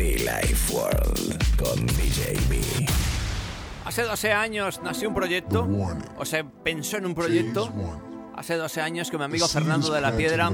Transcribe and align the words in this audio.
Be 0.00 0.16
Life 0.16 0.72
World 0.72 1.58
con 1.58 1.86
DJ 1.88 2.32
B. 2.48 2.58
Hace 3.84 4.02
12 4.04 4.32
años 4.32 4.80
nació 4.82 5.10
un 5.10 5.14
proyecto, 5.14 5.68
o 6.16 6.24
se 6.24 6.42
pensó 6.42 6.96
en 6.96 7.04
un 7.04 7.14
proyecto. 7.14 7.70
Hace 8.34 8.56
12 8.56 8.80
años 8.80 9.10
que 9.10 9.18
mi 9.18 9.24
amigo 9.24 9.46
Fernando 9.46 9.92
de 9.92 10.00
la 10.00 10.16
Piedra 10.16 10.50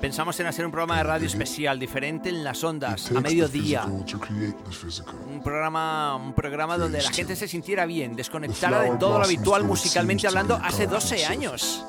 pensamos 0.00 0.40
en 0.40 0.46
hacer 0.46 0.64
un 0.64 0.72
programa 0.72 0.96
de 0.96 1.02
radio 1.02 1.26
especial, 1.26 1.78
diferente 1.78 2.30
en 2.30 2.42
las 2.42 2.64
ondas, 2.64 3.10
a 3.14 3.20
mediodía. 3.20 3.84
Un 3.84 5.42
programa, 5.44 6.16
un 6.16 6.32
programa 6.32 6.78
donde 6.78 7.02
la 7.02 7.10
gente 7.10 7.36
se 7.36 7.46
sintiera 7.46 7.84
bien, 7.84 8.16
desconectara 8.16 8.80
de 8.80 8.96
todo 8.96 9.18
lo 9.18 9.24
habitual 9.24 9.64
musicalmente 9.64 10.26
hablando 10.26 10.54
hace 10.54 10.86
12 10.86 11.26
años. 11.26 11.84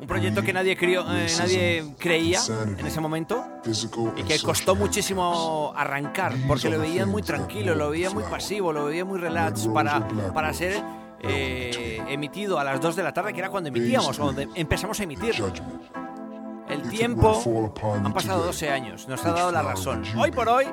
Un 0.00 0.06
proyecto 0.06 0.42
que 0.42 0.52
nadie, 0.52 0.76
crió, 0.76 1.02
eh, 1.12 1.26
nadie 1.38 1.94
creía 1.98 2.40
en 2.78 2.86
ese 2.86 3.00
momento 3.00 3.44
y 4.16 4.22
que 4.22 4.38
costó 4.40 4.74
muchísimo 4.74 5.74
arrancar 5.76 6.34
porque 6.48 6.70
lo 6.70 6.78
veían 6.78 7.08
muy 7.10 7.22
tranquilo, 7.22 7.74
lo 7.74 7.90
veían 7.90 8.14
muy 8.14 8.24
pasivo, 8.24 8.72
lo 8.72 8.86
veían 8.86 9.06
muy 9.06 9.18
relax 9.18 9.68
para, 9.68 10.08
para 10.32 10.54
ser 10.54 10.82
eh, 11.22 12.02
emitido 12.08 12.58
a 12.58 12.64
las 12.64 12.80
2 12.80 12.96
de 12.96 13.02
la 13.02 13.12
tarde, 13.12 13.34
que 13.34 13.40
era 13.40 13.50
cuando 13.50 13.68
emitíamos, 13.68 14.18
cuando 14.18 14.42
empezamos 14.54 14.98
a 15.00 15.02
emitir. 15.02 15.34
El 16.68 16.88
tiempo, 16.88 17.42
han 17.82 18.12
pasado 18.14 18.44
12 18.46 18.70
años, 18.70 19.06
nos 19.06 19.24
ha 19.26 19.32
dado 19.32 19.52
la 19.52 19.62
razón. 19.62 20.02
Hoy 20.16 20.30
por 20.30 20.48
hoy 20.48 20.66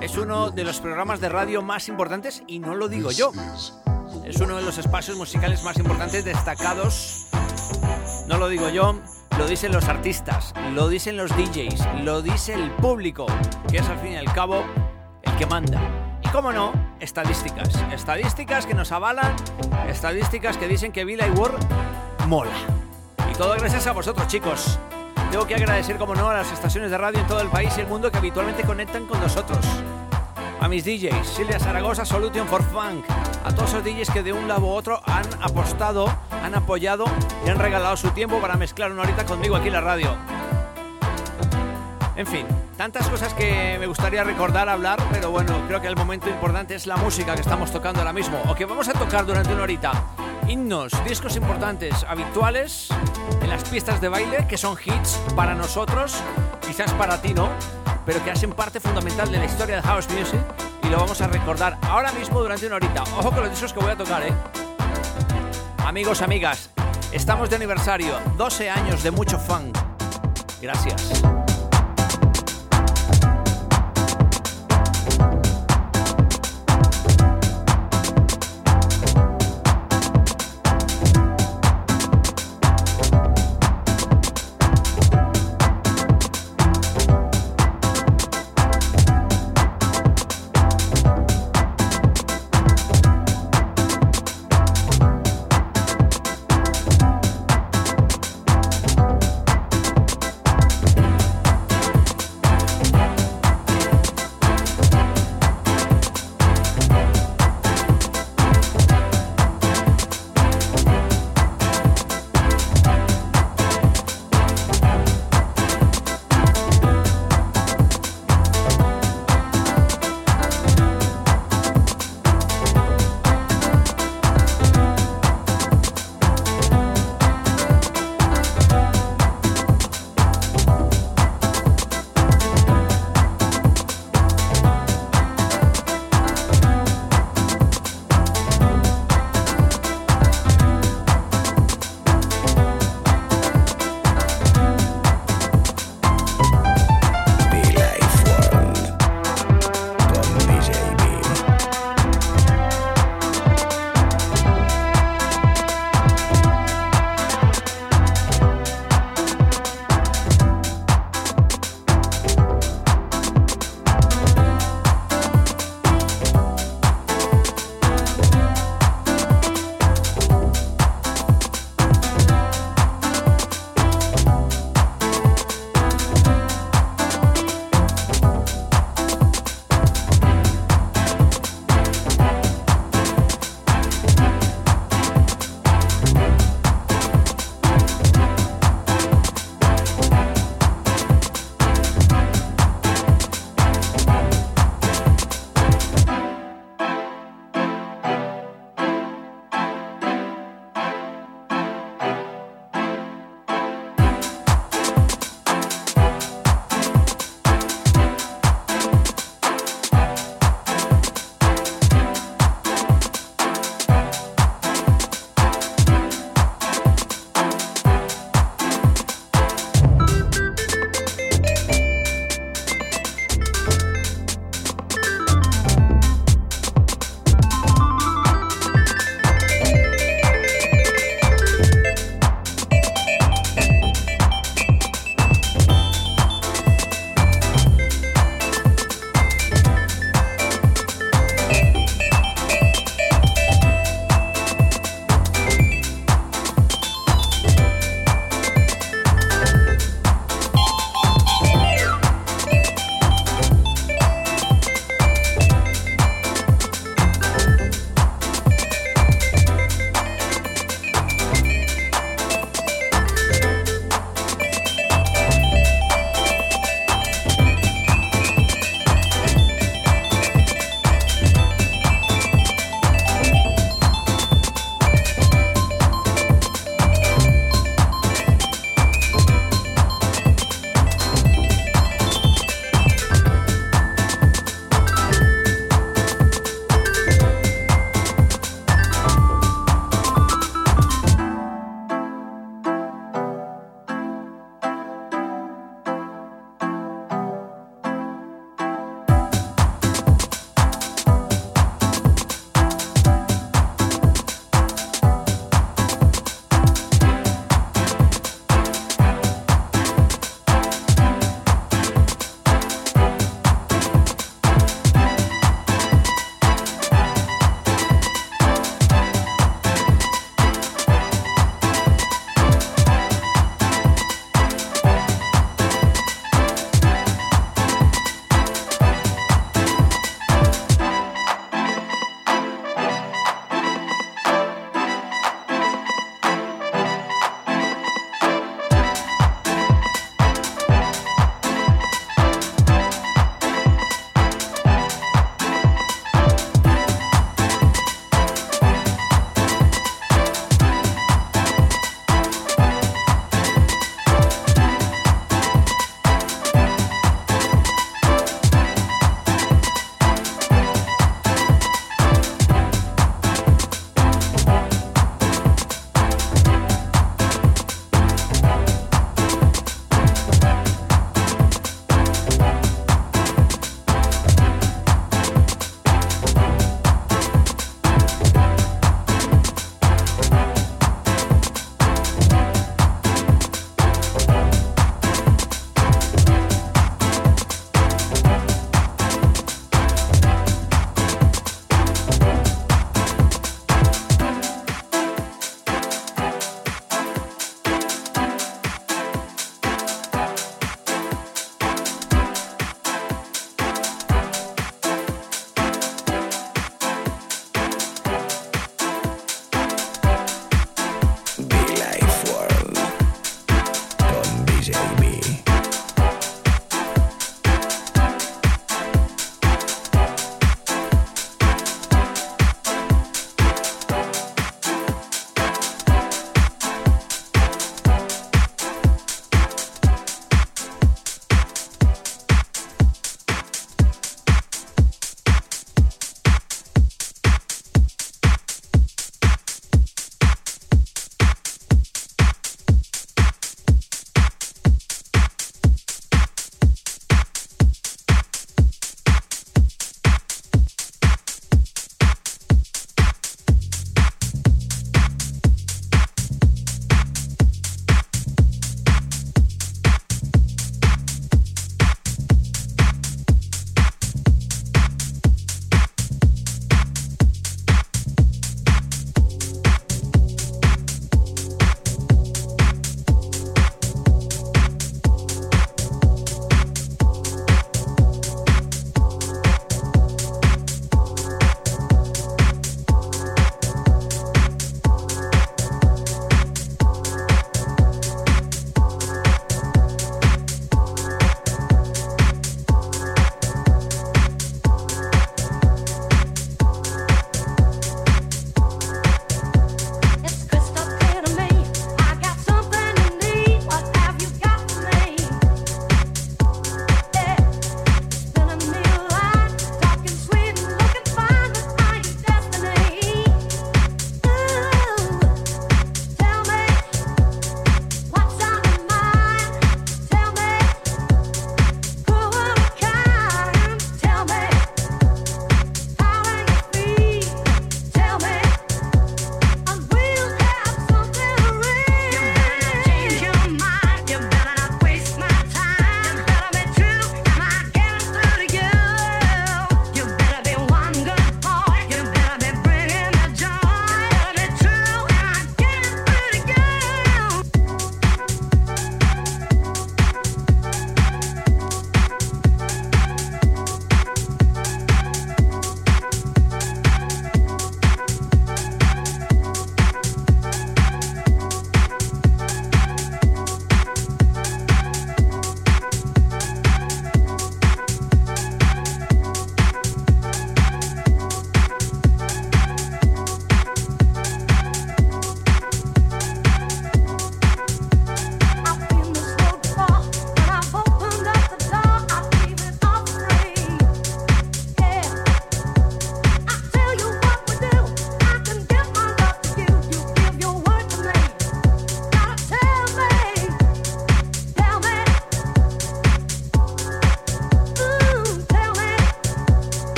es 0.00 0.18
uno 0.18 0.50
de 0.50 0.64
los 0.64 0.80
programas 0.80 1.20
de 1.20 1.30
radio 1.30 1.62
más 1.62 1.88
importantes 1.88 2.42
y 2.46 2.58
no 2.58 2.74
lo 2.74 2.88
digo 2.88 3.10
yo. 3.10 3.32
Es 4.24 4.36
uno 4.40 4.56
de 4.56 4.62
los 4.62 4.76
espacios 4.76 5.16
musicales 5.16 5.62
más 5.62 5.78
importantes 5.78 6.24
destacados. 6.24 7.26
No 8.26 8.38
lo 8.38 8.48
digo 8.48 8.68
yo, 8.70 8.98
lo 9.38 9.46
dicen 9.46 9.70
los 9.72 9.88
artistas, 9.88 10.52
lo 10.72 10.88
dicen 10.88 11.16
los 11.16 11.30
DJs, 11.36 12.02
lo 12.02 12.22
dice 12.22 12.54
el 12.54 12.72
público, 12.72 13.26
que 13.70 13.78
es 13.78 13.88
al 13.88 13.98
fin 13.98 14.12
y 14.12 14.16
al 14.16 14.32
cabo 14.32 14.64
el 15.22 15.36
que 15.36 15.46
manda. 15.46 15.80
Y 16.24 16.28
cómo 16.28 16.52
no, 16.52 16.72
estadísticas. 16.98 17.68
Estadísticas 17.92 18.66
que 18.66 18.74
nos 18.74 18.90
avalan, 18.90 19.36
estadísticas 19.88 20.56
que 20.56 20.66
dicen 20.66 20.90
que 20.90 21.04
Villa 21.04 21.28
y 21.28 21.30
World 21.30 21.64
mola. 22.26 22.50
Y 23.30 23.34
todo 23.34 23.54
gracias 23.54 23.86
a 23.86 23.92
vosotros, 23.92 24.26
chicos. 24.26 24.78
Tengo 25.30 25.46
que 25.46 25.54
agradecer, 25.54 25.96
como 25.96 26.16
no, 26.16 26.28
a 26.28 26.34
las 26.34 26.50
estaciones 26.50 26.90
de 26.90 26.98
radio 26.98 27.20
en 27.20 27.26
todo 27.28 27.40
el 27.40 27.48
país 27.48 27.72
y 27.78 27.82
el 27.82 27.86
mundo 27.86 28.10
que 28.10 28.18
habitualmente 28.18 28.64
conectan 28.64 29.06
con 29.06 29.20
nosotros. 29.20 29.64
A 30.60 30.68
mis 30.68 30.84
DJs, 30.84 31.26
Silvia 31.26 31.58
Zaragoza, 31.58 32.04
Solution 32.04 32.46
for 32.48 32.62
Funk, 32.62 33.04
a 33.44 33.54
todos 33.54 33.70
esos 33.70 33.84
DJs 33.84 34.10
que 34.10 34.22
de 34.22 34.32
un 34.32 34.48
lado 34.48 34.66
u 34.66 34.70
otro 34.70 35.00
han 35.04 35.26
apostado, 35.40 36.06
han 36.42 36.54
apoyado 36.54 37.04
y 37.44 37.50
han 37.50 37.58
regalado 37.58 37.96
su 37.96 38.10
tiempo 38.10 38.40
para 38.40 38.56
mezclar 38.56 38.90
una 38.90 39.02
horita 39.02 39.24
conmigo 39.24 39.54
aquí 39.54 39.68
en 39.68 39.74
la 39.74 39.80
radio. 39.82 40.16
En 42.16 42.26
fin, 42.26 42.46
tantas 42.78 43.06
cosas 43.08 43.34
que 43.34 43.76
me 43.78 43.86
gustaría 43.86 44.24
recordar, 44.24 44.70
hablar, 44.70 44.98
pero 45.12 45.30
bueno, 45.30 45.52
creo 45.68 45.82
que 45.82 45.88
el 45.88 45.96
momento 45.96 46.30
importante 46.30 46.74
es 46.74 46.86
la 46.86 46.96
música 46.96 47.34
que 47.34 47.42
estamos 47.42 47.70
tocando 47.70 48.00
ahora 48.00 48.14
mismo, 48.14 48.40
o 48.48 48.54
que 48.54 48.64
vamos 48.64 48.88
a 48.88 48.94
tocar 48.94 49.26
durante 49.26 49.52
una 49.52 49.64
horita. 49.64 49.92
Himnos, 50.48 50.92
discos 51.04 51.36
importantes, 51.36 52.04
habituales 52.08 52.88
en 53.42 53.50
las 53.50 53.68
pistas 53.68 54.00
de 54.00 54.08
baile, 54.08 54.46
que 54.48 54.56
son 54.56 54.78
hits 54.82 55.20
para 55.36 55.54
nosotros, 55.54 56.16
quizás 56.66 56.92
para 56.94 57.20
ti 57.20 57.34
no, 57.34 57.50
pero 58.06 58.24
que 58.24 58.30
hacen 58.30 58.52
parte 58.52 58.80
fundamental 58.80 59.30
de 59.30 59.38
la 59.38 59.44
historia 59.44 59.76
de 59.76 59.82
house 59.82 60.08
music 60.10 60.40
y 60.84 60.88
lo 60.88 60.96
vamos 60.96 61.20
a 61.20 61.26
recordar 61.26 61.76
ahora 61.82 62.12
mismo 62.12 62.40
durante 62.40 62.66
una 62.66 62.76
horita. 62.76 63.02
Ojo 63.18 63.30
con 63.32 63.40
los 63.40 63.50
discos 63.50 63.72
que 63.72 63.80
voy 63.80 63.90
a 63.90 63.96
tocar, 63.96 64.22
¿eh? 64.22 64.32
Amigos, 65.84 66.22
amigas, 66.22 66.70
estamos 67.12 67.50
de 67.50 67.56
aniversario, 67.56 68.18
12 68.36 68.70
años 68.70 69.02
de 69.02 69.10
mucho 69.10 69.38
funk. 69.38 69.76
Gracias. 70.62 71.35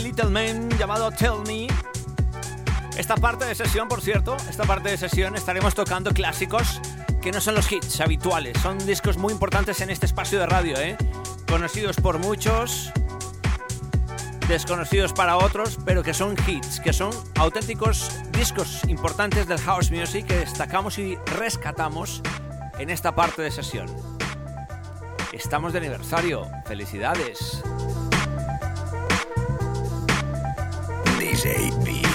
Little 0.00 0.30
Man 0.30 0.68
llamado 0.78 1.10
Tell 1.10 1.42
Me. 1.46 1.66
Esta 2.96 3.16
parte 3.16 3.44
de 3.44 3.54
sesión, 3.54 3.88
por 3.88 4.00
cierto, 4.00 4.36
esta 4.48 4.64
parte 4.64 4.90
de 4.90 4.96
sesión 4.96 5.34
estaremos 5.34 5.74
tocando 5.74 6.12
clásicos 6.12 6.80
que 7.20 7.32
no 7.32 7.40
son 7.40 7.54
los 7.54 7.70
hits 7.70 8.00
habituales, 8.00 8.58
son 8.60 8.78
discos 8.86 9.16
muy 9.16 9.32
importantes 9.32 9.80
en 9.80 9.90
este 9.90 10.06
espacio 10.06 10.38
de 10.38 10.46
radio, 10.46 10.76
¿eh? 10.78 10.96
conocidos 11.48 11.96
por 11.96 12.18
muchos, 12.18 12.92
desconocidos 14.48 15.12
para 15.12 15.36
otros, 15.36 15.78
pero 15.84 16.02
que 16.02 16.14
son 16.14 16.36
hits, 16.46 16.80
que 16.80 16.92
son 16.92 17.10
auténticos 17.36 18.10
discos 18.32 18.82
importantes 18.88 19.46
del 19.46 19.58
house 19.58 19.90
music 19.90 20.26
que 20.26 20.36
destacamos 20.36 20.98
y 20.98 21.16
rescatamos 21.36 22.22
en 22.78 22.90
esta 22.90 23.14
parte 23.14 23.42
de 23.42 23.50
sesión. 23.50 23.88
Estamos 25.32 25.72
de 25.72 25.78
aniversario, 25.78 26.46
felicidades. 26.66 27.62
DJ 31.38 31.70
B. 31.84 32.07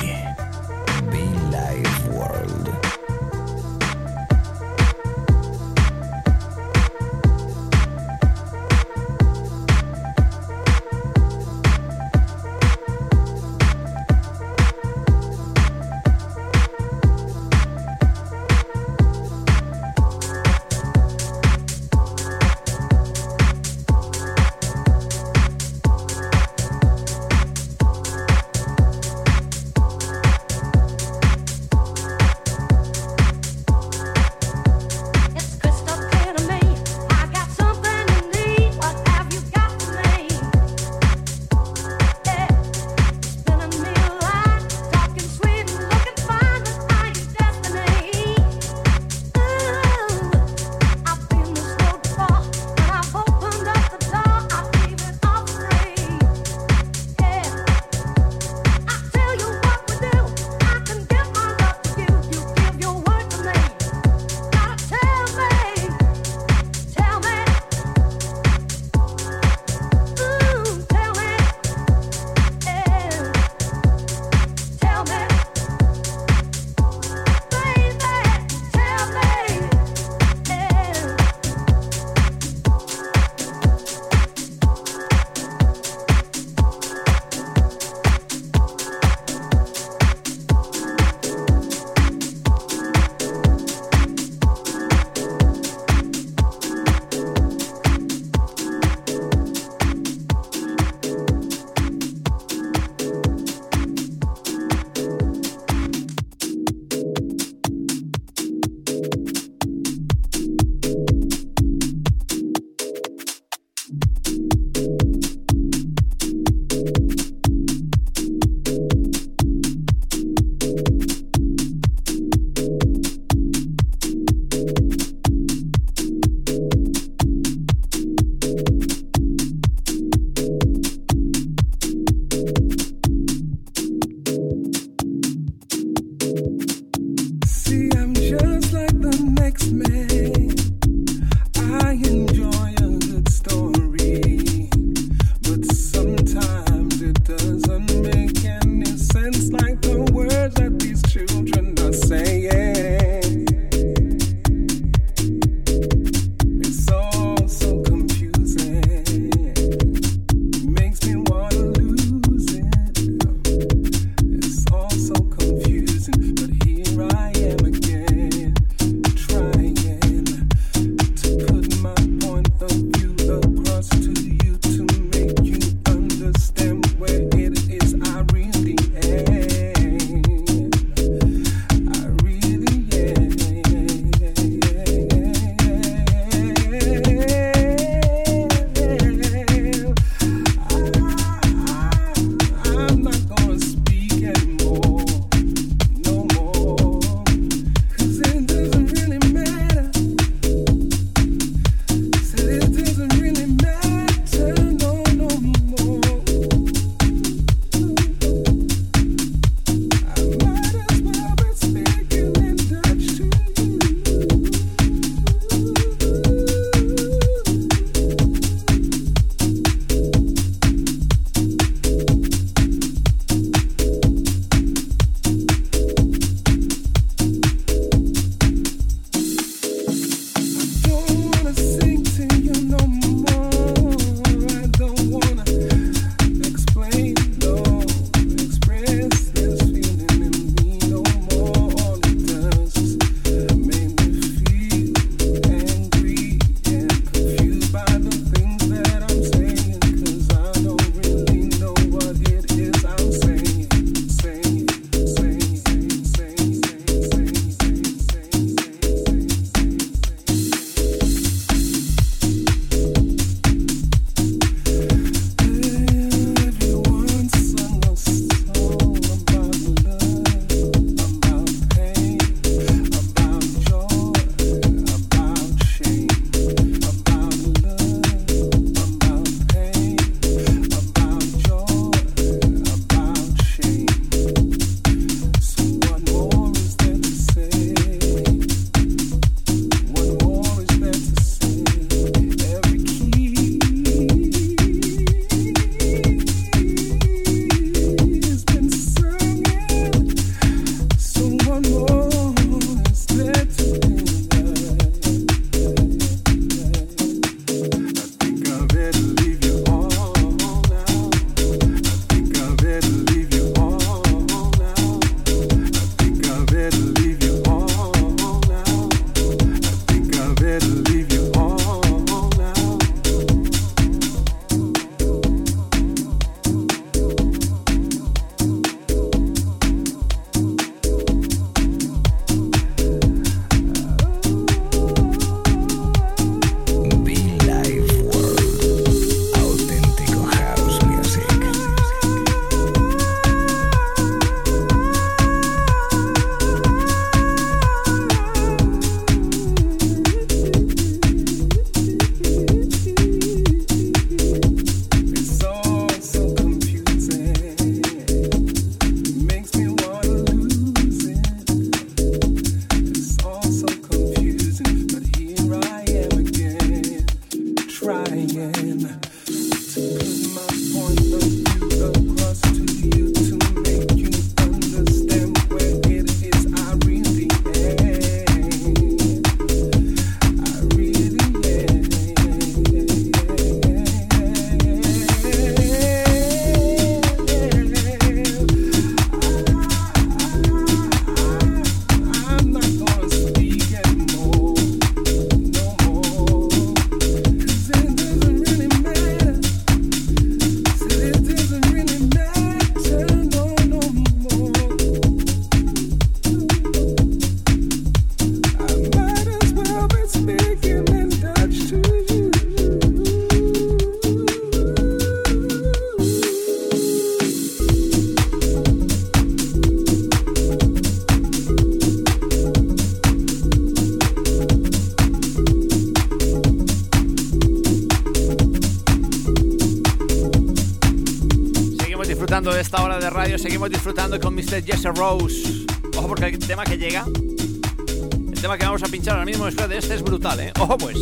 seguimos 433.37 433.69
disfrutando 433.69 434.19
con 434.19 434.35
Mr. 434.35 434.63
Jesse 434.63 434.85
Rose. 434.95 435.65
Ojo 435.95 436.07
porque 436.07 436.25
el 436.25 436.39
tema 436.39 436.63
que 436.63 436.77
llega, 436.77 437.05
el 437.05 438.41
tema 438.41 438.57
que 438.57 438.65
vamos 438.65 438.83
a 438.83 438.87
pinchar 438.87 439.13
ahora 439.13 439.25
mismo 439.25 439.45
después 439.45 439.69
de 439.69 439.77
este 439.77 439.95
es 439.95 440.01
brutal, 440.01 440.39
¿eh? 440.39 440.53
Ojo 440.59 440.77
pues. 440.77 440.97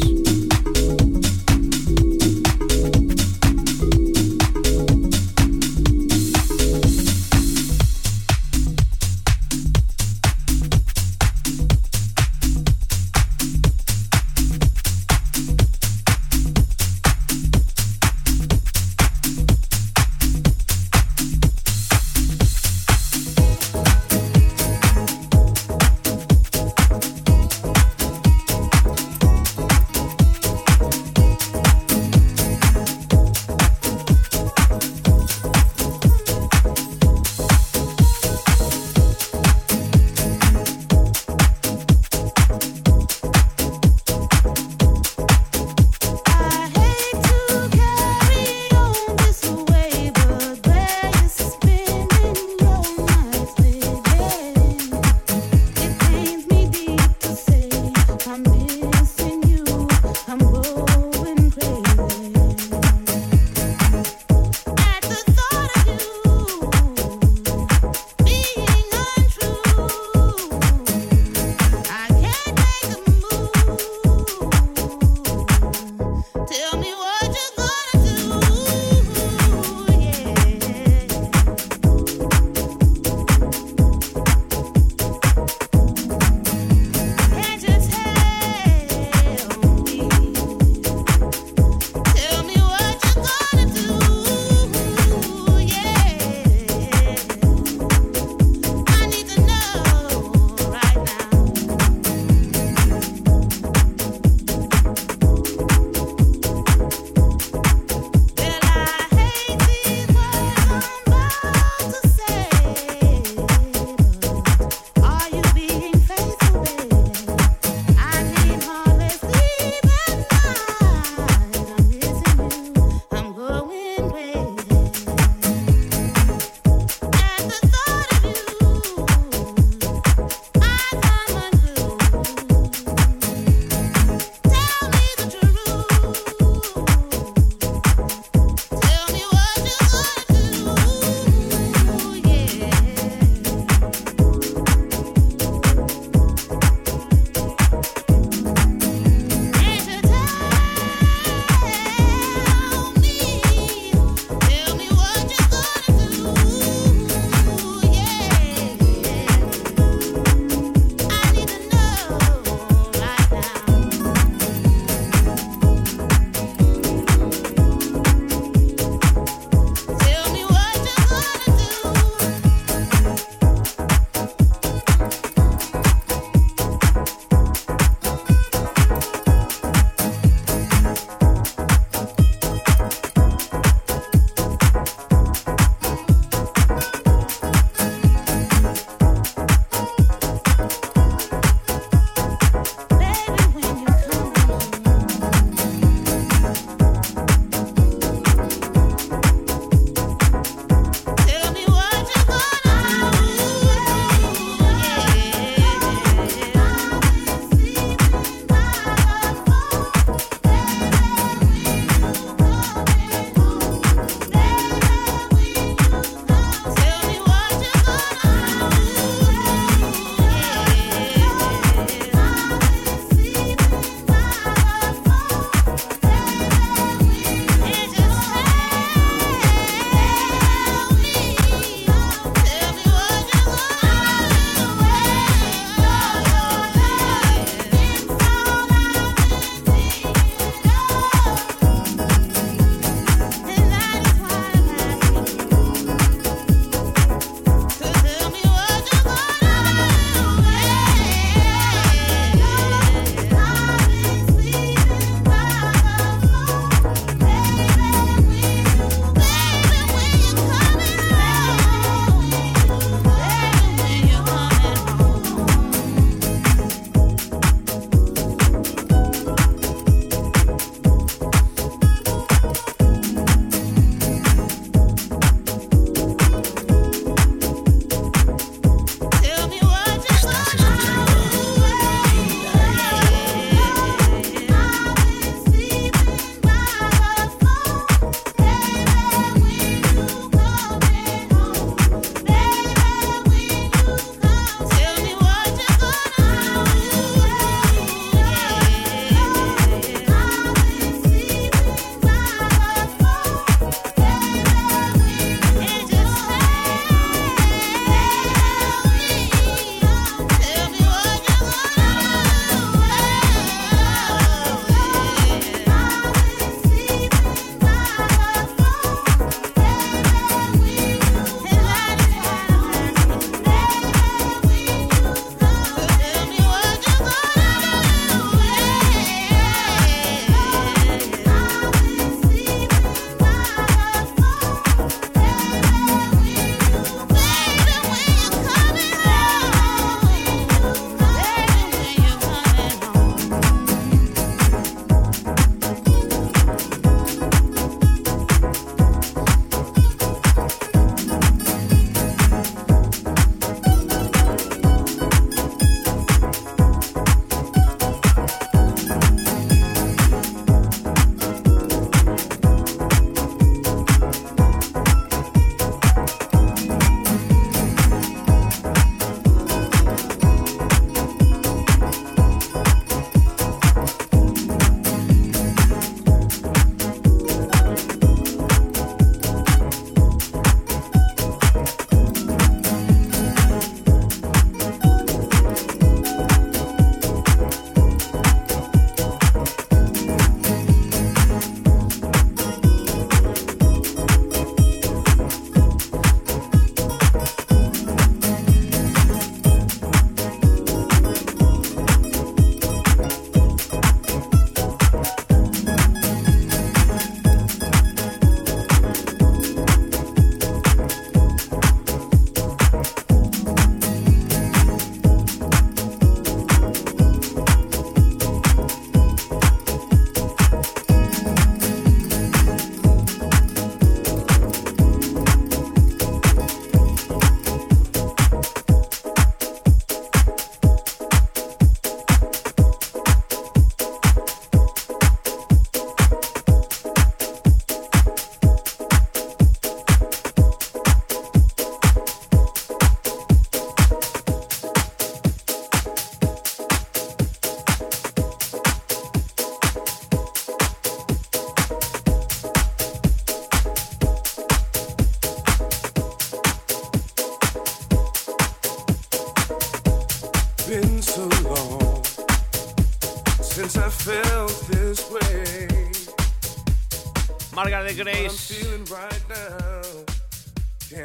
Margaret 467.81 467.97
Grace. 467.97 468.77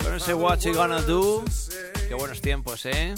Con 0.03 0.15
ese 0.15 0.35
What 0.35 0.59
You 0.61 0.75
Gonna 0.75 1.01
Do. 1.01 1.43
Qué 2.07 2.15
buenos 2.15 2.43
tiempos, 2.43 2.85
¿eh? 2.85 3.15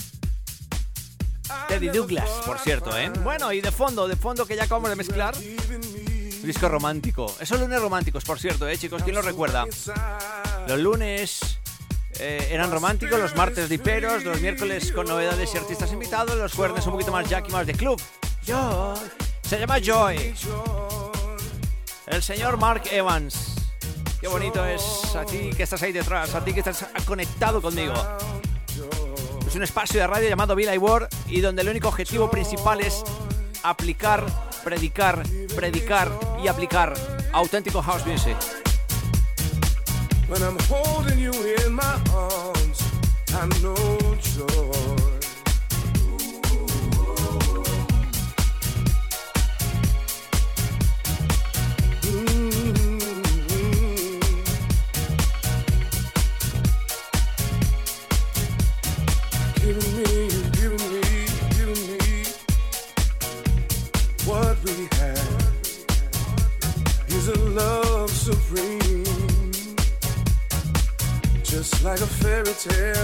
Teddy 1.67 1.89
Douglas, 1.89 2.29
por 2.47 2.61
cierto, 2.61 2.97
¿eh? 2.97 3.11
Bueno, 3.25 3.53
y 3.53 3.61
de 3.61 3.73
fondo, 3.73 4.07
de 4.07 4.15
fondo 4.15 4.47
que 4.47 4.55
ya 4.55 4.65
acabamos 4.65 4.91
de 4.91 4.97
mezclar. 4.97 5.35
Disco 5.37 6.69
romántico. 6.69 7.35
Esos 7.41 7.59
lunes 7.59 7.81
románticos, 7.81 8.25
por 8.25 8.39
cierto, 8.39 8.69
¿eh, 8.69 8.79
chicos? 8.79 9.03
¿Quién 9.03 9.17
lo 9.17 9.23
recuerda? 9.23 9.67
Los 10.69 10.79
lunes 10.79 11.59
eh, 12.21 12.49
eran 12.53 12.71
románticos, 12.71 13.19
los 13.19 13.35
martes 13.35 13.69
diperos, 13.69 14.23
los 14.23 14.41
miércoles 14.41 14.93
con 14.93 15.07
novedades 15.07 15.53
y 15.53 15.59
artistas 15.59 15.93
invitados, 15.93 16.37
los 16.37 16.53
jueves 16.53 16.87
un 16.87 16.93
poquito 16.93 17.11
más 17.11 17.29
jack 17.29 17.49
y 17.49 17.53
más 17.53 17.67
de 17.67 17.73
club. 17.73 18.01
Joy. 18.47 18.99
Se 19.43 19.59
llama 19.59 19.81
Joy. 19.81 20.35
El 22.11 22.23
señor 22.23 22.57
Mark 22.57 22.83
Evans. 22.91 23.48
Qué 24.21 24.27
bonito 24.27 24.65
es 24.67 25.15
a 25.15 25.25
ti 25.25 25.51
que 25.57 25.63
estás 25.63 25.81
ahí 25.83 25.93
detrás, 25.93 26.35
a 26.35 26.45
ti 26.45 26.53
que 26.53 26.59
estás 26.61 26.87
conectado 27.07 27.63
conmigo. 27.63 27.95
Es 29.47 29.55
un 29.55 29.63
espacio 29.63 30.01
de 30.01 30.07
radio 30.07 30.29
llamado 30.29 30.57
Villa 30.57 30.77
World 30.77 31.09
y 31.29 31.41
donde 31.41 31.63
el 31.63 31.69
único 31.69 31.89
objetivo 31.89 32.29
principal 32.29 32.81
es 32.81 33.05
aplicar, 33.63 34.27
predicar, 34.65 35.23
predicar 35.55 36.11
y 36.43 36.49
aplicar 36.49 36.95
auténtico 37.33 37.81
house 37.81 38.05
music. 38.07 38.37
When 40.29 40.43
I'm 40.43 40.59
holding 40.69 41.19
you 41.19 41.33
in 41.65 41.73
my 41.73 41.97
arms, 42.13 42.83
I 43.33 43.47
know. 43.61 43.99
Yeah. 72.71 72.98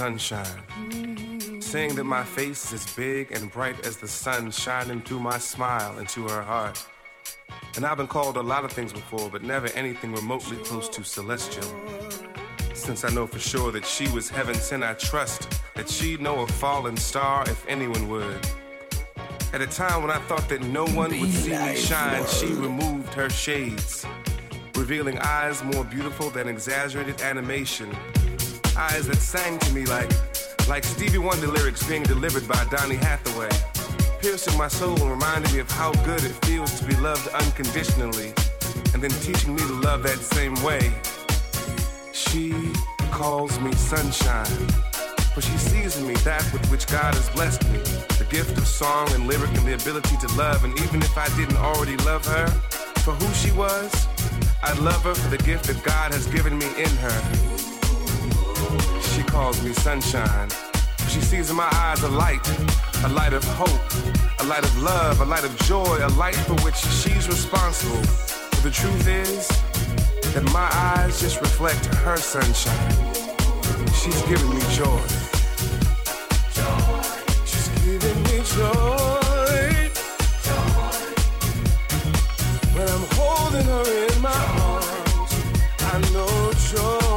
Sunshine, 0.00 1.60
saying 1.60 1.94
that 1.94 2.04
my 2.04 2.24
face 2.24 2.72
is 2.72 2.86
big 2.94 3.30
and 3.32 3.52
bright 3.52 3.86
as 3.86 3.98
the 3.98 4.08
sun 4.08 4.50
shining 4.50 5.02
through 5.02 5.20
my 5.20 5.36
smile 5.36 5.98
into 5.98 6.26
her 6.26 6.40
heart. 6.40 6.82
And 7.76 7.84
I've 7.84 7.98
been 7.98 8.06
called 8.06 8.38
a 8.38 8.42
lot 8.42 8.64
of 8.64 8.72
things 8.72 8.94
before, 8.94 9.28
but 9.28 9.42
never 9.42 9.66
anything 9.74 10.14
remotely 10.14 10.56
close 10.64 10.88
to 10.88 11.04
celestial. 11.04 11.70
Since 12.72 13.04
I 13.04 13.10
know 13.10 13.26
for 13.26 13.38
sure 13.38 13.70
that 13.72 13.84
she 13.84 14.08
was 14.08 14.30
heaven 14.30 14.54
sent, 14.54 14.84
I 14.84 14.94
trust 14.94 15.60
that 15.74 15.86
she'd 15.86 16.22
know 16.22 16.40
a 16.40 16.46
fallen 16.46 16.96
star 16.96 17.42
if 17.42 17.62
anyone 17.68 18.08
would. 18.08 18.40
At 19.52 19.60
a 19.60 19.66
time 19.66 20.00
when 20.00 20.10
I 20.10 20.20
thought 20.20 20.48
that 20.48 20.62
no 20.62 20.86
one 20.86 21.10
would 21.20 21.30
see 21.30 21.58
me 21.58 21.76
shine, 21.76 22.26
she 22.26 22.46
removed 22.46 23.12
her 23.12 23.28
shades, 23.28 24.06
revealing 24.74 25.18
eyes 25.18 25.62
more 25.62 25.84
beautiful 25.84 26.30
than 26.30 26.48
exaggerated 26.48 27.20
animation 27.20 27.94
eyes 28.80 29.06
that 29.06 29.18
sang 29.18 29.58
to 29.58 29.74
me 29.74 29.84
like, 29.84 30.10
like 30.66 30.84
Stevie 30.84 31.18
Wonder 31.18 31.48
lyrics 31.48 31.86
being 31.86 32.02
delivered 32.02 32.48
by 32.48 32.64
Donny 32.70 32.96
Hathaway, 32.96 33.50
piercing 34.22 34.56
my 34.56 34.68
soul 34.68 34.98
and 35.02 35.10
reminding 35.10 35.52
me 35.52 35.58
of 35.58 35.70
how 35.70 35.92
good 36.02 36.24
it 36.24 36.32
feels 36.46 36.80
to 36.80 36.86
be 36.86 36.96
loved 36.96 37.28
unconditionally, 37.28 38.32
and 38.94 39.02
then 39.02 39.10
teaching 39.20 39.54
me 39.54 39.60
to 39.60 39.74
love 39.84 40.02
that 40.04 40.18
same 40.18 40.54
way. 40.64 40.94
She 42.12 42.54
calls 43.10 43.60
me 43.60 43.72
sunshine, 43.72 44.46
for 45.34 45.42
she 45.42 45.58
sees 45.58 45.98
in 45.98 46.06
me 46.06 46.14
that 46.24 46.42
with 46.50 46.64
which 46.70 46.86
God 46.86 47.14
has 47.14 47.28
blessed 47.30 47.62
me, 47.68 47.80
the 48.16 48.26
gift 48.30 48.56
of 48.56 48.66
song 48.66 49.12
and 49.12 49.26
lyric 49.26 49.50
and 49.58 49.66
the 49.66 49.74
ability 49.74 50.16
to 50.24 50.28
love, 50.38 50.64
and 50.64 50.72
even 50.80 51.02
if 51.02 51.18
I 51.18 51.28
didn't 51.36 51.58
already 51.58 51.98
love 51.98 52.24
her 52.24 52.46
for 53.04 53.12
who 53.12 53.28
she 53.34 53.52
was, 53.52 53.92
I'd 54.62 54.78
love 54.78 55.02
her 55.04 55.14
for 55.14 55.28
the 55.28 55.42
gift 55.42 55.64
that 55.66 55.82
God 55.84 56.14
has 56.14 56.26
given 56.28 56.56
me 56.56 56.66
in 56.78 56.90
her 57.04 57.59
she 59.20 59.26
calls 59.26 59.62
me 59.62 59.72
sunshine. 59.74 60.48
She 61.08 61.20
sees 61.20 61.50
in 61.50 61.56
my 61.56 61.68
eyes 61.72 62.02
a 62.02 62.08
light, 62.08 62.46
a 63.04 63.08
light 63.08 63.34
of 63.34 63.44
hope, 63.44 63.84
a 64.40 64.44
light 64.44 64.64
of 64.64 64.82
love, 64.82 65.20
a 65.20 65.24
light 65.26 65.44
of 65.44 65.54
joy, 65.66 65.98
a 66.00 66.08
light 66.16 66.36
for 66.36 66.54
which 66.64 66.76
she's 66.76 67.28
responsible. 67.28 68.00
But 68.50 68.62
the 68.62 68.70
truth 68.70 69.06
is 69.08 69.48
that 70.32 70.44
my 70.54 70.68
eyes 70.72 71.20
just 71.20 71.40
reflect 71.40 71.84
her 71.86 72.16
sunshine. 72.16 72.94
She's 73.92 74.22
giving 74.22 74.54
me 74.54 74.62
joy. 74.72 75.04
She's 77.44 77.68
giving 77.84 78.22
me 78.28 78.36
joy. 78.56 79.90
When 82.74 82.88
I'm 82.88 83.06
holding 83.18 83.66
her 83.66 83.86
in 84.06 84.22
my 84.22 84.40
arms, 84.70 85.32
I 85.92 85.98
know 86.12 86.52
joy. 86.72 87.09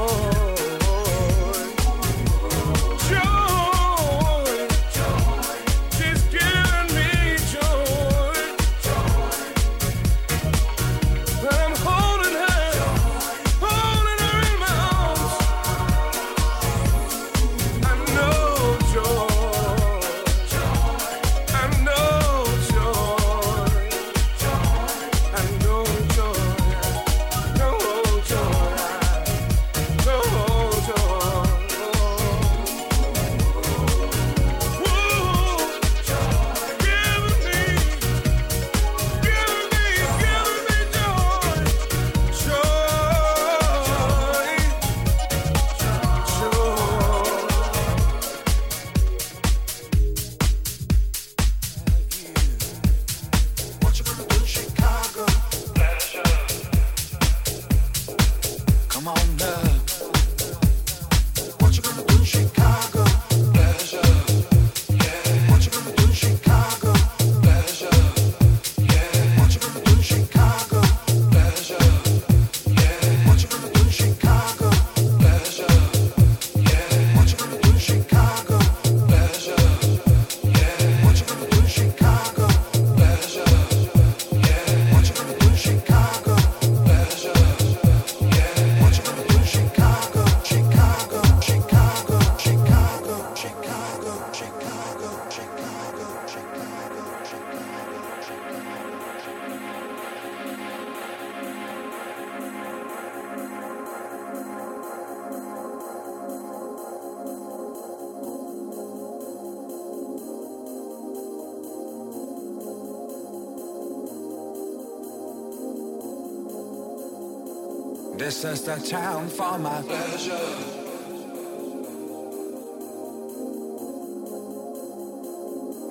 The 118.44 118.76
town 118.76 119.30
for 119.30 119.58
my 119.58 119.82
pleasure. 119.84 120.38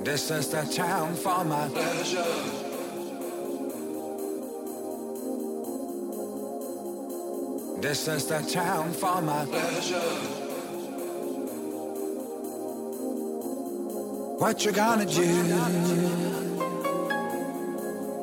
This 0.04 0.30
is 0.30 0.48
the 0.48 0.62
town 0.64 1.14
for 1.14 1.44
my 1.44 1.68
pleasure. 1.68 2.22
This 7.80 8.06
is 8.06 8.26
the 8.26 8.40
town 8.42 8.92
for 8.92 9.22
my 9.22 9.46
pleasure. 9.46 9.98
What 14.38 14.62
you 14.62 14.72
gonna 14.72 15.06
do? 15.06 15.32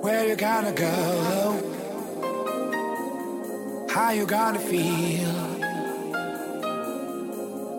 Where 0.01 0.27
you 0.27 0.35
gonna 0.35 0.71
go? 0.71 1.38
How 4.09 4.15
you 4.15 4.25
gonna 4.25 4.57
feel? 4.57 5.35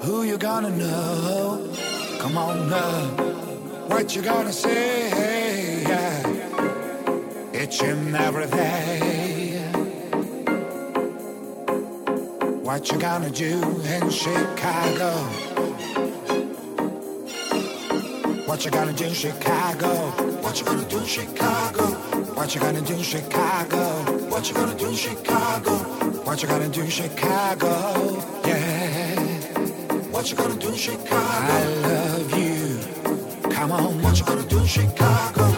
Who 0.04 0.22
you 0.22 0.38
gonna 0.38 0.70
know? 0.70 1.74
Come 2.20 2.38
on 2.38 2.70
now. 2.70 3.06
What 3.88 4.14
you 4.14 4.22
gonna 4.22 4.52
say? 4.52 5.10
Yeah. 5.82 6.22
It's 7.52 7.82
in 7.82 8.14
everything. 8.14 9.02
What 12.62 12.92
you 12.92 12.98
gonna 13.00 13.30
do 13.30 13.82
in 13.96 14.08
Chicago? 14.08 15.10
What 18.46 18.64
you 18.64 18.70
gonna 18.70 18.92
do 18.92 19.06
in 19.06 19.14
Chicago? 19.14 19.88
What 20.42 20.60
you 20.60 20.64
gonna 20.64 20.88
do 20.88 20.98
in 20.98 21.06
Chicago? 21.06 21.86
What 22.36 22.54
you 22.54 22.60
gonna 22.60 22.82
do 22.82 22.94
in 22.94 23.02
Chicago? 23.02 23.80
What 24.30 24.48
you 24.48 24.54
gonna 24.54 24.78
do 24.78 24.90
in 24.90 24.94
Chicago? 24.94 25.89
What 26.24 26.42
you 26.42 26.48
gonna 26.48 26.68
do 26.68 26.80
in 26.82 26.90
Chicago? 26.90 28.22
Yeah. 28.46 29.20
What 30.10 30.30
you 30.30 30.36
gonna 30.36 30.54
do 30.54 30.74
Chicago? 30.74 31.08
I 31.12 31.64
love 31.82 32.38
you. 32.38 33.50
Come 33.50 33.72
on, 33.72 34.00
what 34.02 34.18
you 34.18 34.24
gonna 34.24 34.44
do 34.44 34.58
in 34.58 34.66
Chicago? 34.66 35.49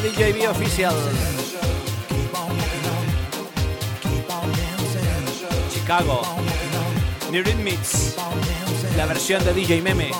DJB 0.00 0.48
oficial. 0.48 0.94
Chicago. 5.72 6.22
New 7.30 7.42
Rhythmics. 7.42 8.16
La 8.96 9.06
versión 9.06 9.44
de 9.44 9.52
DJ 9.52 9.82
Meme. 9.82 10.10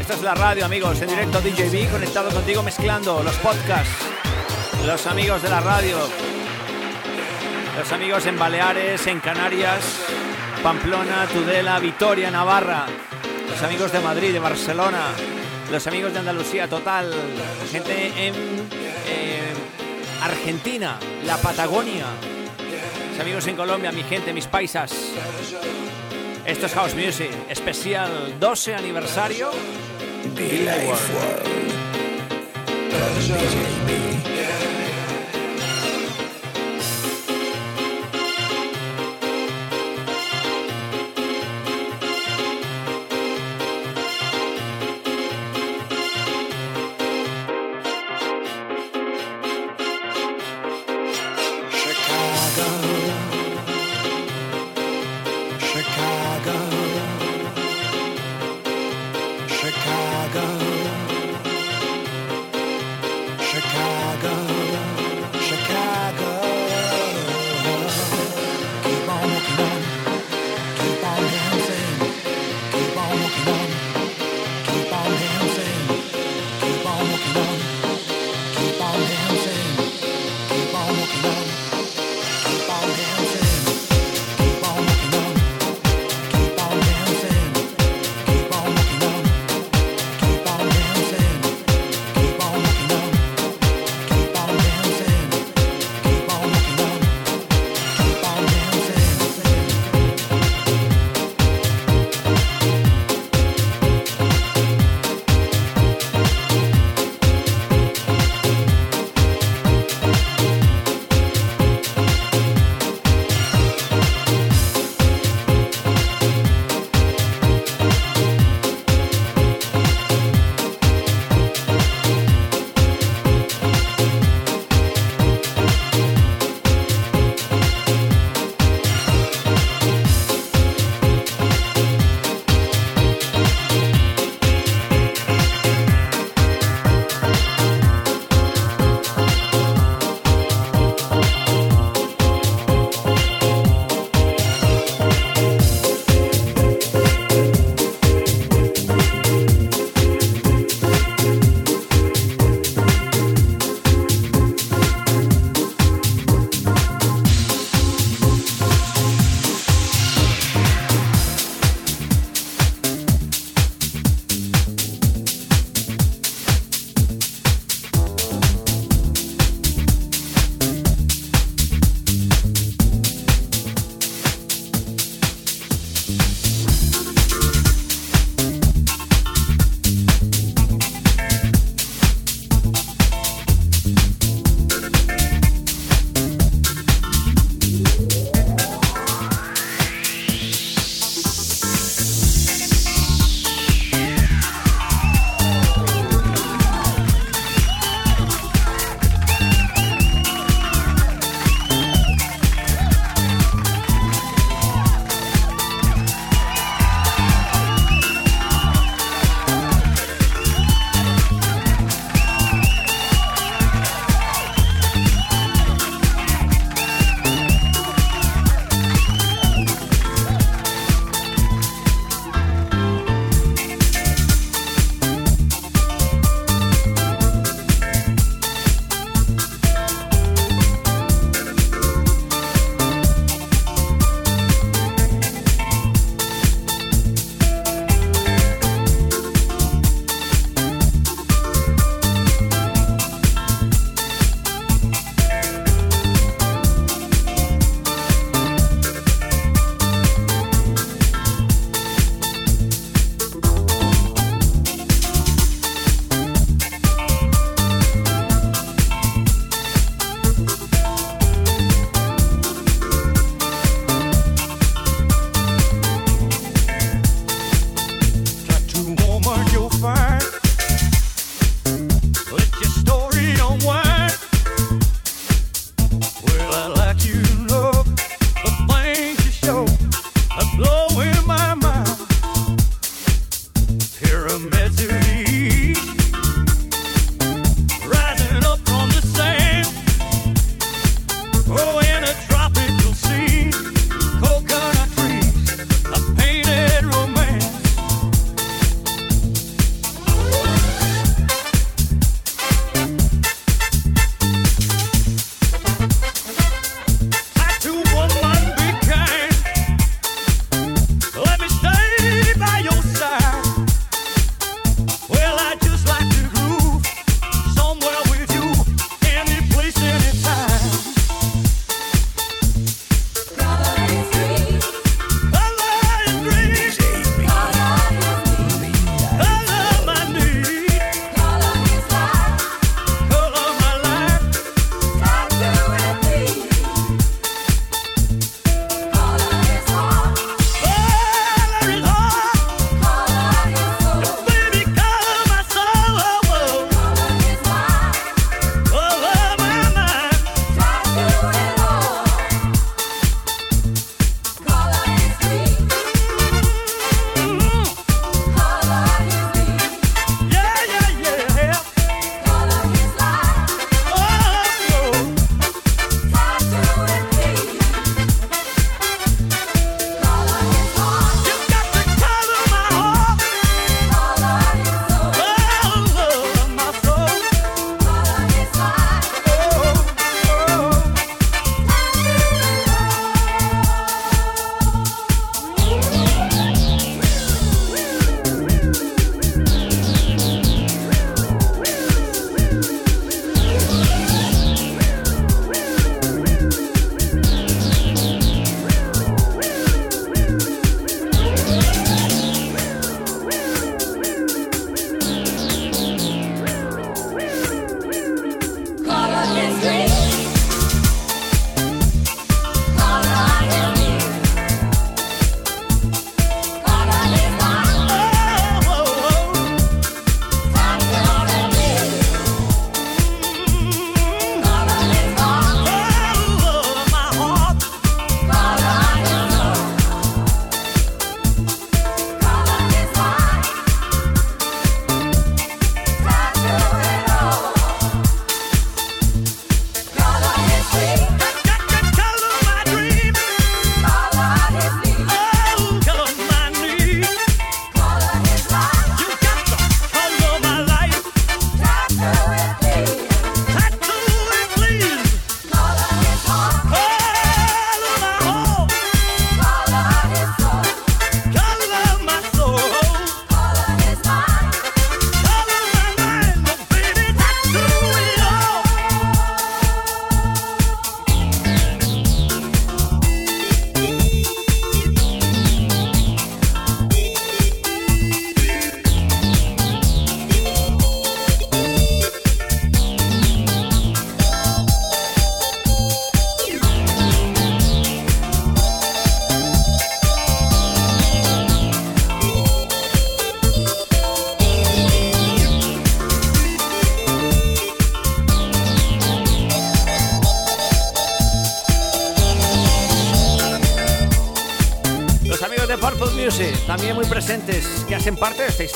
Esta 0.00 0.14
es 0.14 0.22
la 0.22 0.34
radio, 0.34 0.64
amigos. 0.64 1.00
En 1.02 1.08
directo 1.08 1.40
DJB 1.40 1.90
conectado 1.90 2.30
contigo 2.30 2.62
mezclando 2.62 3.22
los 3.22 3.34
podcasts. 3.36 4.06
los 4.86 5.06
amigos 5.06 5.42
de 5.42 5.50
la 5.50 5.60
radio, 5.60 5.96
los 7.78 7.92
amigos 7.92 8.26
en 8.26 8.38
Baleares, 8.38 9.06
en 9.06 9.20
Canarias, 9.20 10.00
Pamplona, 10.62 11.26
Tudela, 11.32 11.78
Vitoria, 11.78 12.30
Navarra, 12.30 12.86
los 13.48 13.62
amigos 13.62 13.92
de 13.92 14.00
Madrid, 14.00 14.32
de 14.32 14.40
Barcelona, 14.40 15.14
los 15.72 15.86
amigos 15.86 16.12
de 16.12 16.18
Andalucía, 16.18 16.68
total, 16.68 17.10
gente 17.70 18.12
en 18.26 18.34
Argentina, 20.22 20.98
la 21.24 21.38
Patagonia, 21.38 22.04
los 23.10 23.18
amigos 23.18 23.46
en 23.46 23.56
Colombia, 23.56 23.90
mi 23.90 24.02
gente, 24.02 24.34
mis 24.34 24.46
paisas. 24.46 24.92
Esto 26.44 26.66
es 26.66 26.74
House 26.74 26.94
Music, 26.94 27.30
especial 27.48 28.38
12 28.38 28.74
aniversario. 28.74 29.50
Chicago, 30.36 30.94
Chicago. 30.94 31.62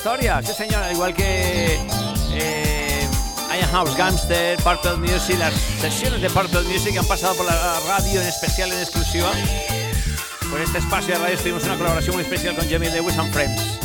Historia. 0.07 0.41
Sí, 0.41 0.53
señor, 0.53 0.85
igual 0.93 1.13
que 1.15 1.81
eh, 2.33 3.09
Iron 3.59 3.71
House 3.73 3.97
Gangster, 3.97 4.57
Purple 4.59 4.99
Music, 4.99 5.37
las 5.37 5.53
sesiones 5.53 6.23
de 6.23 6.31
Purple 6.31 6.63
Music 6.63 6.97
han 6.97 7.07
pasado 7.07 7.35
por 7.35 7.45
la 7.45 7.81
radio 7.89 8.21
en 8.21 8.29
especial, 8.29 8.71
en 8.71 8.79
exclusiva. 8.79 9.33
Por 10.49 10.61
este 10.61 10.79
espacio 10.79 11.15
de 11.15 11.21
radio 11.21 11.37
tuvimos 11.39 11.65
una 11.65 11.77
colaboración 11.77 12.15
muy 12.15 12.23
especial 12.23 12.55
con 12.55 12.71
Jamie 12.71 12.89
Lewis 12.91 13.19
and 13.19 13.33
Friends. 13.33 13.81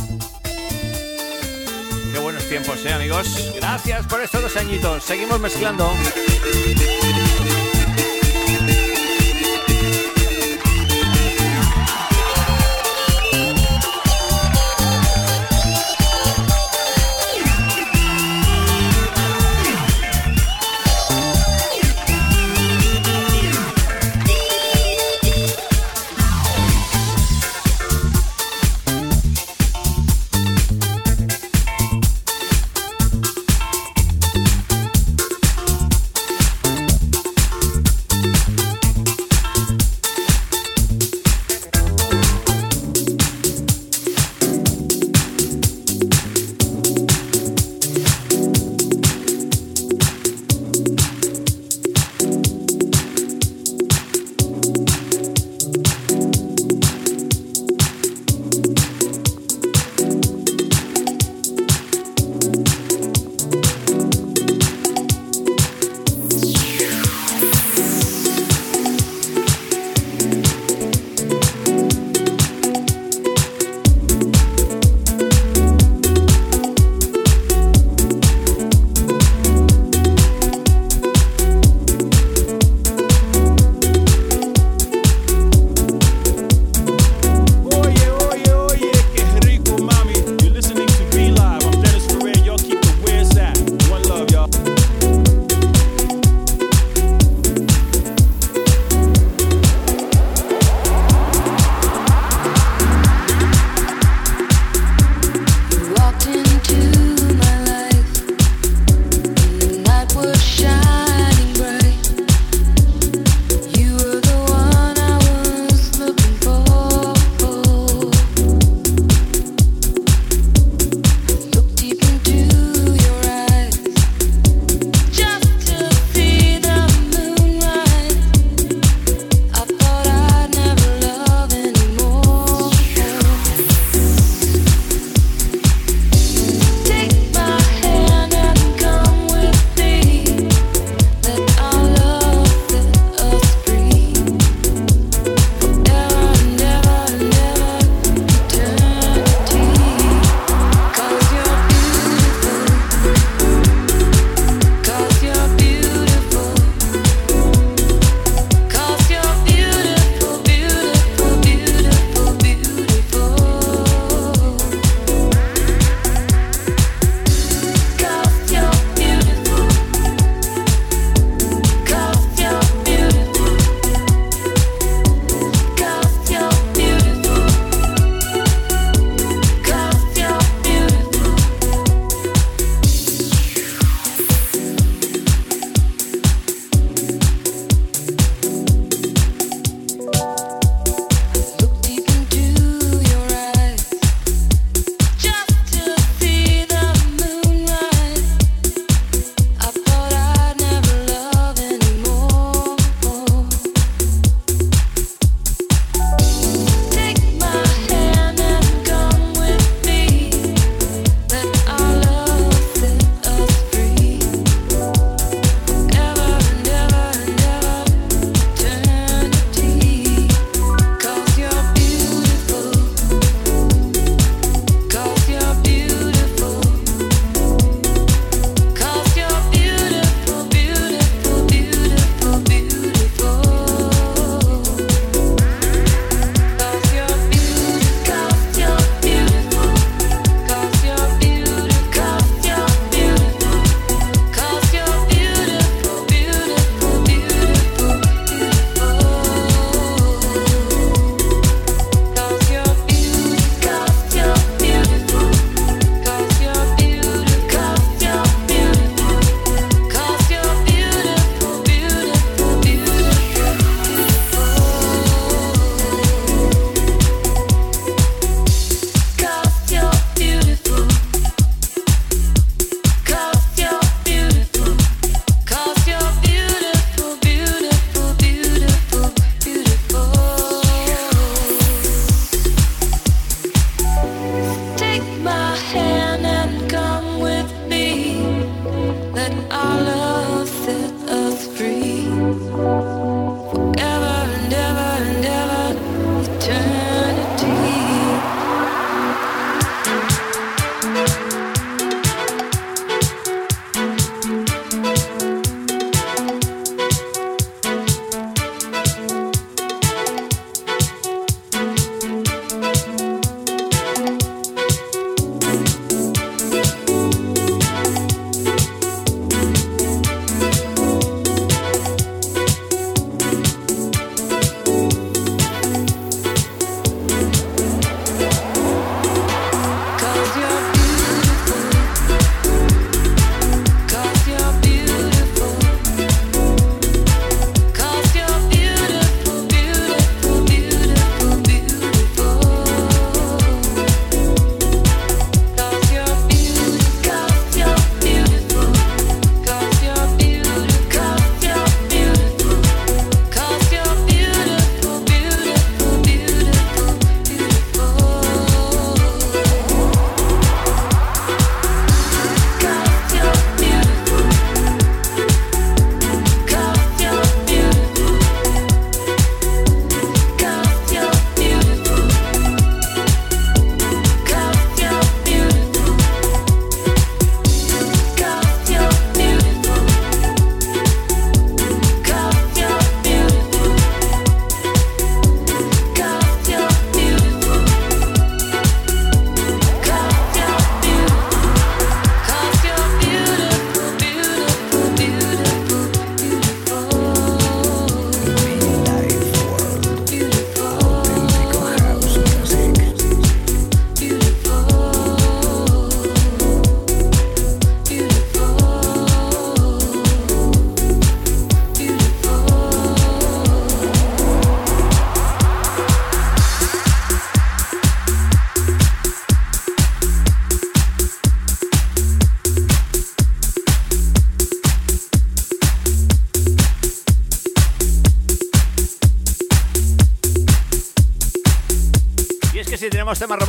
Qué 2.14 2.20
buenos 2.20 2.48
tiempos, 2.48 2.86
¿eh, 2.86 2.94
amigos? 2.94 3.52
Gracias 3.56 4.06
por 4.06 4.22
estos 4.22 4.44
dos 4.44 4.56
añitos. 4.58 5.04
Seguimos 5.04 5.40
mezclando. 5.40 5.92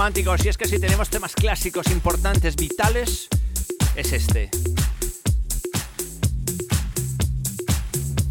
Románticos 0.03 0.45
y 0.45 0.49
es 0.49 0.59
que 0.59 0.67
si 0.67 0.81
tenemos 0.81 1.09
temas 1.11 1.33
clásicos 1.33 1.87
importantes, 1.87 2.57
vitales, 2.57 3.29
es 3.95 4.13
este. 4.13 4.51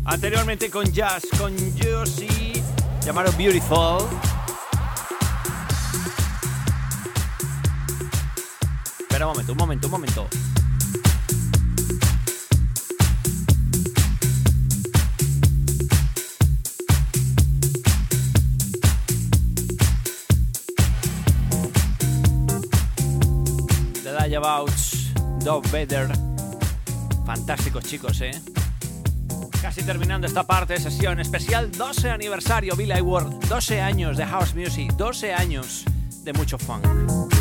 Anteriormente 0.03 0.69
con 0.69 0.91
Jazz, 0.91 1.23
con 1.37 1.55
Josie, 1.81 2.61
llamado 3.05 3.31
Beautiful. 3.37 4.05
Espera 8.99 9.27
un 9.27 9.31
momento, 9.31 9.51
un 9.53 9.57
momento, 9.57 9.87
un 9.87 9.91
momento. 9.91 10.27
Abouts, 24.35 25.13
Dog 25.43 25.69
Better. 25.71 26.07
Fantásticos 27.25 27.83
chicos, 27.83 28.21
¿eh? 28.21 28.31
Casi 29.61 29.83
terminando 29.83 30.27
esta 30.27 30.43
parte 30.43 30.73
de 30.73 30.79
sesión 30.79 31.19
especial 31.19 31.71
12 31.71 32.09
aniversario 32.09 32.75
Billy 32.75 33.01
World, 33.01 33.47
12 33.47 33.81
años 33.81 34.17
de 34.17 34.25
House 34.25 34.55
Music, 34.55 34.91
12 34.93 35.33
años 35.33 35.85
de 36.23 36.33
mucho 36.33 36.57
funk. 36.57 37.40